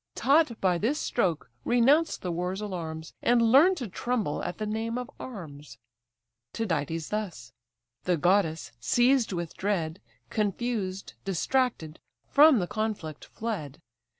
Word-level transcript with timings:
Taught 0.15 0.59
by 0.59 0.79
this 0.79 0.97
stroke 0.97 1.51
renounce 1.63 2.17
the 2.17 2.31
war's 2.31 2.59
alarms, 2.59 3.13
And 3.21 3.39
learn 3.39 3.75
to 3.75 3.87
tremble 3.87 4.41
at 4.43 4.57
the 4.57 4.65
name 4.65 4.97
of 4.97 5.11
arms." 5.19 5.77
Tydides 6.53 7.09
thus. 7.09 7.53
The 8.05 8.17
goddess, 8.17 8.71
seized 8.79 9.31
with 9.31 9.55
dread, 9.55 10.01
Confused, 10.31 11.13
distracted, 11.23 11.99
from 12.27 12.57
the 12.57 12.65
conflict 12.65 13.25
fled. 13.25 13.79